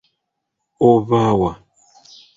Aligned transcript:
Ova 0.89 1.21
wa? 1.39 1.51